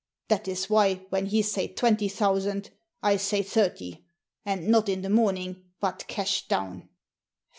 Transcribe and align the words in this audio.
That 0.29 0.47
is 0.47 0.67
why, 0.67 0.95
when 1.11 1.27
he 1.27 1.43
say 1.43 1.67
twenty 1.67 2.09
thousand, 2.09 2.71
I 3.03 3.17
say 3.17 3.43
thirty; 3.43 4.03
and 4.43 4.67
not 4.67 4.89
in 4.89 5.03
the 5.03 5.11
morning, 5.11 5.65
but 5.79 6.05
cash 6.07 6.47
down." 6.47 6.89